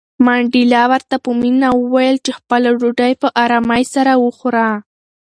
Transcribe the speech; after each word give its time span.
منډېلا 0.25 0.83
ورته 0.91 1.15
په 1.23 1.29
مینه 1.41 1.69
وویل 1.73 2.17
چې 2.25 2.31
خپله 2.39 2.69
ډوډۍ 2.79 3.13
په 3.21 3.27
آرامۍ 3.43 3.83
سره 3.93 4.11
وخوره. 4.25 4.67